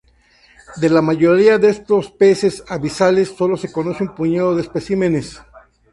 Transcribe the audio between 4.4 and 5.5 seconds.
de especímenes.